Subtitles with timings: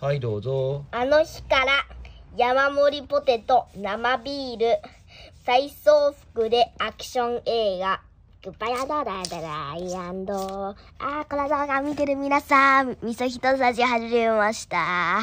[0.00, 0.86] はい、どうぞ。
[0.92, 1.84] あの日から
[2.34, 4.78] 山盛りポテト、生ビール、
[5.44, 8.00] 再操服でアクション映画、
[8.42, 15.20] グッバイアダダダダイアンド、あー、この動画見てる皆さん、みそひとさじ始めました。